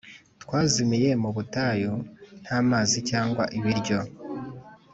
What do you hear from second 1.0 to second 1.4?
mu